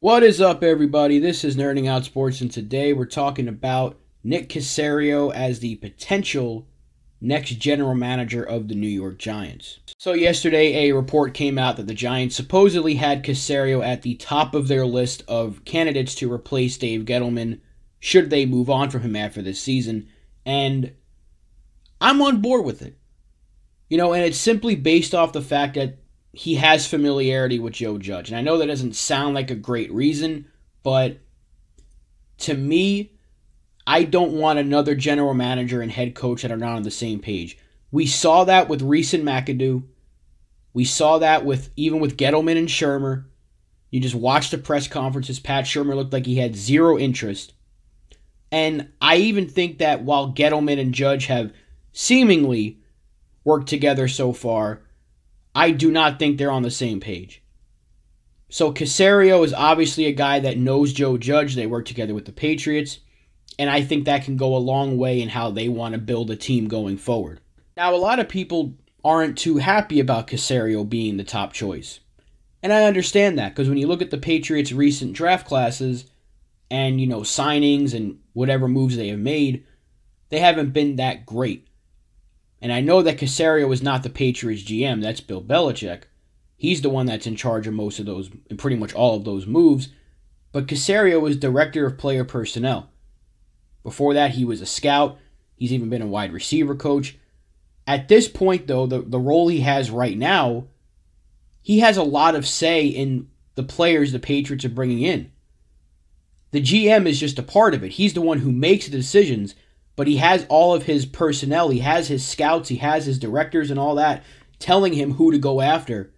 [0.00, 1.18] What is up, everybody?
[1.18, 6.66] This is Nerding Out Sports, and today we're talking about Nick Caserio as the potential
[7.20, 9.80] next general manager of the New York Giants.
[9.98, 14.54] So, yesterday, a report came out that the Giants supposedly had Caserio at the top
[14.54, 17.60] of their list of candidates to replace Dave Gettleman
[18.00, 20.08] should they move on from him after this season.
[20.46, 20.94] And
[22.00, 22.96] I'm on board with it.
[23.94, 25.98] You know, and it's simply based off the fact that
[26.32, 28.28] he has familiarity with Joe Judge.
[28.28, 30.46] And I know that doesn't sound like a great reason,
[30.82, 31.20] but
[32.38, 33.12] to me,
[33.86, 37.20] I don't want another general manager and head coach that are not on the same
[37.20, 37.56] page.
[37.92, 39.84] We saw that with Reese and McAdoo.
[40.72, 43.26] We saw that with even with Gettleman and Shurmur.
[43.92, 45.38] You just watched the press conferences.
[45.38, 47.52] Pat Shurmur looked like he had zero interest.
[48.50, 51.52] And I even think that while Gettleman and Judge have
[51.92, 52.80] seemingly
[53.44, 54.82] worked together so far,
[55.54, 57.42] I do not think they're on the same page.
[58.48, 61.54] So Caserio is obviously a guy that knows Joe Judge.
[61.54, 63.00] They work together with the Patriots.
[63.58, 66.30] And I think that can go a long way in how they want to build
[66.30, 67.40] a team going forward.
[67.76, 72.00] Now, a lot of people aren't too happy about Caserio being the top choice.
[72.62, 76.06] And I understand that because when you look at the Patriots' recent draft classes
[76.70, 79.66] and, you know, signings and whatever moves they have made,
[80.30, 81.68] they haven't been that great.
[82.60, 86.02] And I know that Caserio is not the Patriots GM, that's Bill Belichick.
[86.56, 89.24] He's the one that's in charge of most of those, and pretty much all of
[89.24, 89.88] those moves.
[90.52, 92.90] But Caserio is director of player personnel.
[93.82, 95.18] Before that, he was a scout.
[95.56, 97.18] He's even been a wide receiver coach.
[97.86, 100.68] At this point, though, the, the role he has right now,
[101.60, 105.30] he has a lot of say in the players the Patriots are bringing in.
[106.52, 107.92] The GM is just a part of it.
[107.92, 109.54] He's the one who makes the decisions,
[109.96, 113.70] but he has all of his personnel, he has his scouts, he has his directors
[113.70, 114.22] and all that
[114.58, 116.12] telling him who to go after,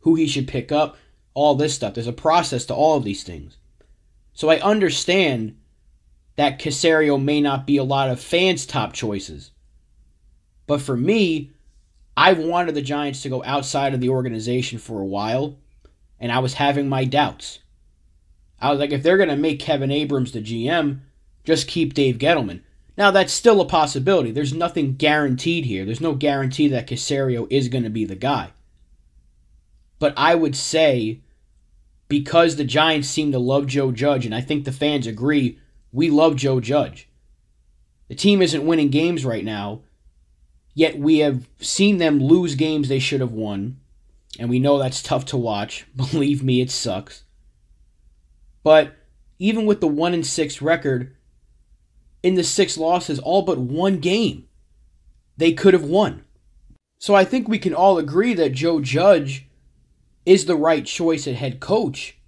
[0.00, 0.96] who he should pick up,
[1.34, 1.94] all this stuff.
[1.94, 3.56] There's a process to all of these things.
[4.32, 5.56] So I understand
[6.36, 9.52] that Caserio may not be a lot of fans' top choices.
[10.66, 11.52] But for me,
[12.16, 15.56] I've wanted the Giants to go outside of the organization for a while,
[16.20, 17.60] and I was having my doubts.
[18.60, 21.00] I was like, if they're going to make Kevin Abrams the GM,
[21.44, 22.60] just keep Dave Gettleman.
[22.98, 24.32] Now, that's still a possibility.
[24.32, 25.84] There's nothing guaranteed here.
[25.84, 28.50] There's no guarantee that Caserio is going to be the guy.
[30.00, 31.20] But I would say,
[32.08, 35.60] because the Giants seem to love Joe Judge, and I think the fans agree,
[35.92, 37.08] we love Joe Judge.
[38.08, 39.82] The team isn't winning games right now,
[40.74, 43.78] yet we have seen them lose games they should have won.
[44.40, 45.86] And we know that's tough to watch.
[45.96, 47.22] Believe me, it sucks.
[48.64, 48.96] But
[49.38, 51.14] even with the 1 and 6 record,
[52.22, 54.48] in the six losses, all but one game
[55.36, 56.24] they could have won.
[56.98, 59.46] So I think we can all agree that Joe Judge
[60.26, 62.18] is the right choice at head coach.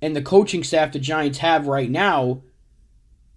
[0.00, 2.42] And the coaching staff the Giants have right now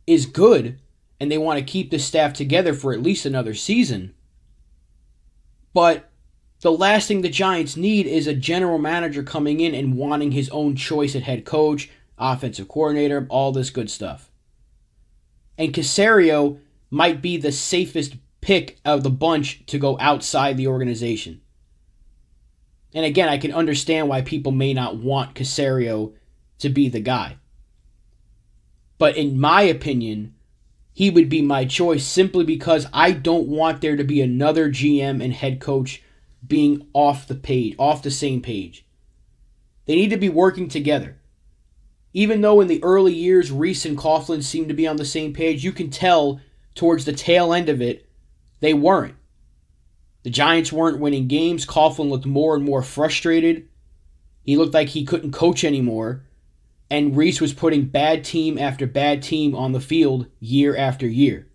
[0.07, 0.79] is good.
[1.19, 4.13] And they want to keep the staff together for at least another season.
[5.73, 6.09] But
[6.62, 10.50] the last thing the Giants need is a general manager coming in and wanting his
[10.50, 14.29] own choice at head coach, offensive coordinator, all this good stuff.
[15.58, 16.59] And Caserio
[16.90, 21.41] might be the safest pick of the bunch to go outside the organization.
[22.94, 26.14] And again, I can understand why people may not want Caserio
[26.59, 27.38] to be the guy.
[28.97, 30.36] But in my opinion,
[30.94, 35.24] he would be my choice simply because I don't want there to be another GM
[35.24, 36.03] and head coach
[36.46, 38.85] being off the page, off the same page.
[39.85, 41.18] They need to be working together.
[42.13, 45.34] Even though in the early years Reese and Coughlin seemed to be on the same
[45.34, 46.40] page, you can tell
[46.75, 48.07] towards the tail end of it,
[48.59, 49.16] they weren't.
[50.22, 51.66] The Giants weren't winning games.
[51.66, 53.68] Coughlin looked more and more frustrated.
[54.44, 56.23] He looked like he couldn't coach anymore.
[56.90, 61.47] And Reese was putting bad team after bad team on the field year after year.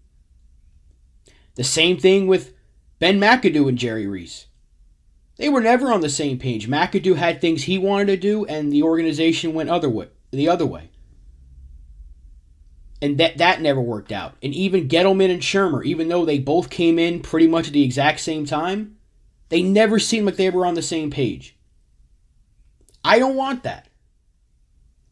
[1.55, 2.53] The same thing with
[2.99, 4.47] Ben McAdoo and Jerry Reese.
[5.37, 6.69] They were never on the same page.
[6.69, 10.67] McAdoo had things he wanted to do, and the organization went other way the other
[10.67, 10.91] way.
[13.01, 14.37] And that that never worked out.
[14.43, 17.85] And even Gettleman and Shurmur, even though they both came in pretty much at the
[17.85, 18.97] exact same time,
[19.49, 21.57] they never seemed like they were on the same page.
[23.05, 23.89] I don't want that.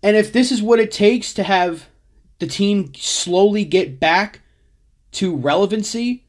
[0.02, 1.86] And if this is what it takes to have
[2.38, 4.40] the team slowly get back
[5.12, 6.24] to relevancy,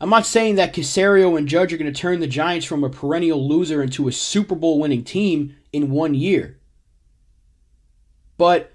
[0.00, 2.90] I'm not saying that Caserio and Judge are going to turn the Giants from a
[2.90, 6.58] perennial loser into a Super Bowl winning team in one year.
[8.42, 8.72] But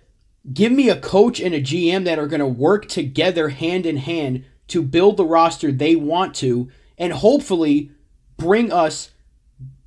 [0.54, 3.98] give me a coach and a GM that are going to work together hand in
[3.98, 7.92] hand to build the roster they want to and hopefully
[8.38, 9.10] bring us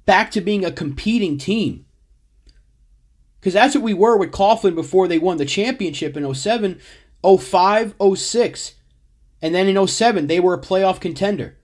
[0.04, 1.86] back to being a competing team.
[3.40, 6.78] Because that's what we were with Coughlin before they won the championship in 07,
[7.24, 8.74] 05, 06.
[9.40, 11.56] And then in 07, they were a playoff contender.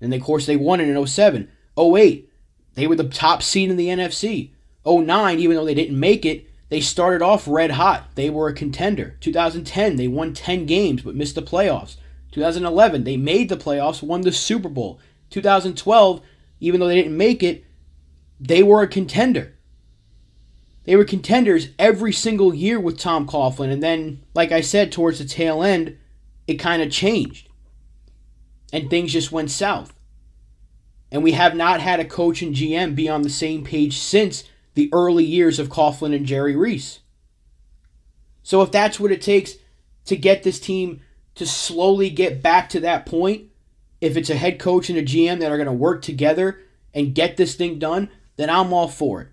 [0.00, 1.48] And of course, they won it in 07.
[1.78, 2.32] 08,
[2.74, 4.50] they were the top seed in the NFC.
[4.84, 8.14] 09, even though they didn't make it, they started off red hot.
[8.14, 9.16] They were a contender.
[9.20, 11.96] 2010, they won 10 games but missed the playoffs.
[12.32, 14.98] 2011, they made the playoffs, won the Super Bowl.
[15.30, 16.20] 2012,
[16.60, 17.64] even though they didn't make it,
[18.40, 19.54] they were a contender.
[20.84, 23.72] They were contenders every single year with Tom Coughlin.
[23.72, 25.96] And then, like I said, towards the tail end,
[26.46, 27.48] it kind of changed.
[28.72, 29.94] And things just went south.
[31.10, 34.44] And we have not had a coach and GM be on the same page since
[34.74, 37.00] the early years of Coughlin and Jerry Reese.
[38.42, 39.54] So if that's what it takes
[40.06, 41.00] to get this team
[41.36, 43.44] to slowly get back to that point,
[44.00, 46.60] if it's a head coach and a GM that are going to work together
[46.92, 49.28] and get this thing done, then I'm all for it.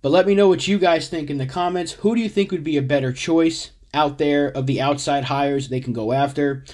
[0.00, 1.92] But let me know what you guys think in the comments.
[1.92, 5.68] Who do you think would be a better choice out there of the outside hires
[5.68, 6.64] they can go after?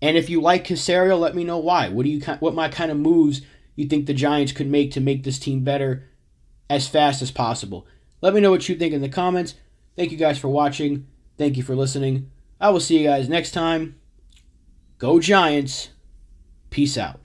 [0.00, 1.88] And if you like Caserio, let me know why.
[1.88, 3.42] What do you what my kind of moves
[3.74, 6.08] you think the Giants could make to make this team better
[6.68, 7.86] as fast as possible?
[8.20, 9.54] Let me know what you think in the comments.
[9.96, 11.06] Thank you guys for watching.
[11.38, 12.30] Thank you for listening.
[12.60, 13.96] I will see you guys next time.
[14.98, 15.90] Go Giants.
[16.70, 17.20] Peace out.